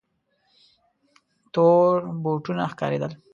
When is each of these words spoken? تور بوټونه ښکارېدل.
تور 1.53 1.91
بوټونه 2.23 2.63
ښکارېدل. 2.71 3.11